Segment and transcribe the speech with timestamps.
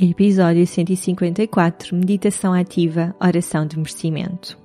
[0.00, 4.56] Episódio 154 Meditação Ativa Oração de Merecimento.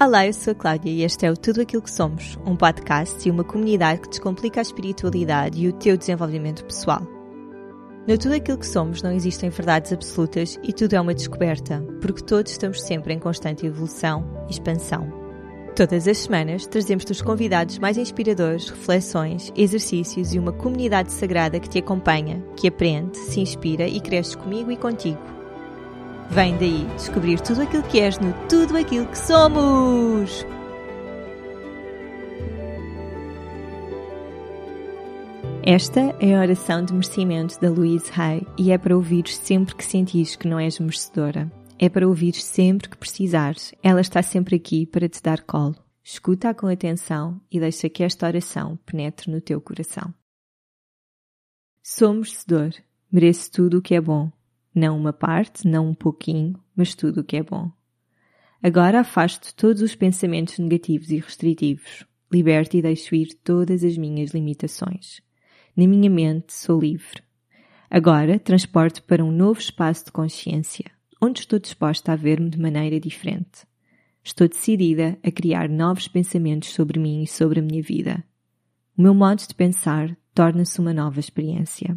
[0.00, 3.28] Olá, eu sou a Cláudia e este é o Tudo Aquilo que Somos, um podcast
[3.28, 7.02] e uma comunidade que descomplica a espiritualidade e o teu desenvolvimento pessoal.
[8.08, 12.24] No Tudo Aquilo que Somos não existem verdades absolutas e tudo é uma descoberta, porque
[12.24, 15.23] todos estamos sempre em constante evolução e expansão.
[15.76, 21.68] Todas as semanas trazemos-te os convidados mais inspiradores, reflexões, exercícios e uma comunidade sagrada que
[21.68, 25.18] te acompanha, que aprende, se inspira e cresce comigo e contigo.
[26.30, 30.46] Vem daí descobrir tudo aquilo que és no Tudo Aquilo que Somos!
[35.64, 39.84] Esta é a oração de merecimento da Louise Hay e é para ouvir sempre que
[39.84, 41.50] sentires que não és merecedora.
[41.78, 43.74] É para ouvir sempre que precisares.
[43.82, 45.76] Ela está sempre aqui para te dar colo.
[46.02, 50.14] Escuta-a com atenção e deixa que esta oração penetre no teu coração.
[51.82, 52.70] Sou merecedor.
[53.10, 54.30] Mereço tudo o que é bom.
[54.74, 57.70] Não uma parte, não um pouquinho, mas tudo o que é bom.
[58.62, 62.04] Agora afasto todos os pensamentos negativos e restritivos.
[62.32, 65.20] Liberto e deixo ir todas as minhas limitações.
[65.76, 67.22] Na minha mente sou livre.
[67.90, 70.86] Agora transporto para um novo espaço de consciência,
[71.24, 73.66] onde estou disposta a ver-me de maneira diferente.
[74.22, 78.22] Estou decidida a criar novos pensamentos sobre mim e sobre a minha vida.
[78.96, 81.96] O meu modo de pensar torna-se uma nova experiência.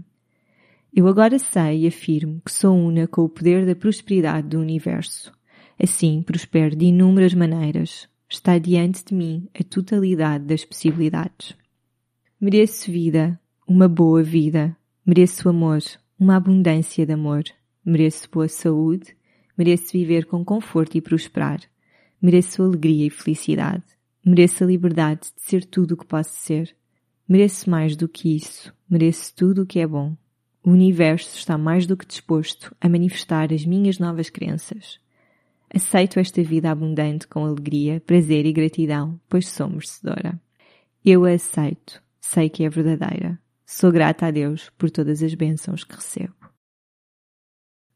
[0.93, 5.31] Eu agora sei e afirmo que sou una com o poder da prosperidade do universo.
[5.81, 8.07] Assim, prospero de inúmeras maneiras.
[8.29, 11.55] Está diante de mim a totalidade das possibilidades.
[12.39, 14.75] Mereço vida, uma boa vida.
[15.05, 15.79] Mereço amor,
[16.19, 17.43] uma abundância de amor.
[17.85, 19.16] Mereço boa saúde,
[19.57, 21.59] Mereço viver com conforto e prosperar.
[22.21, 23.83] Mereço alegria e felicidade.
[24.25, 26.75] Mereço a liberdade de ser tudo o que posso ser.
[27.27, 28.73] Mereço mais do que isso.
[28.89, 30.15] Mereço tudo o que é bom.
[30.63, 34.99] O universo está mais do que disposto a manifestar as minhas novas crenças.
[35.73, 40.39] Aceito esta vida abundante com alegria, prazer e gratidão, pois sou merecedora.
[41.03, 43.39] Eu a aceito, sei que é verdadeira.
[43.65, 46.46] Sou grata a Deus por todas as bênçãos que recebo.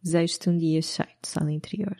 [0.03, 1.97] Desejo-te um dia cheio de sol interior.